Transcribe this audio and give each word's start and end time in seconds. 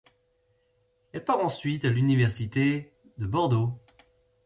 Elle 1.13 1.23
part 1.23 1.45
ensuite 1.45 1.85
à 1.85 1.89
l'Université 1.91 2.91
de 3.19 3.27
Bordeaux. 3.27 3.71